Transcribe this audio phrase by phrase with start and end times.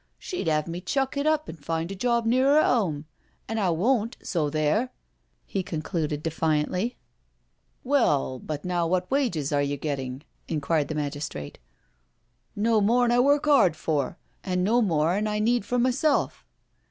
[0.17, 3.05] "She'd 'ave me chuck it up an' find a job nearer 'ome,
[3.47, 4.89] an' I won't, so there
[5.53, 10.23] I" l^e concli|4e4 defiantly* 96 NO SURRENDER "Well, but now what wages are you getting?"
[10.47, 11.59] in quired the magistrate."
[12.55, 16.47] No more *an I work hard for, an' no more *an I need for myself."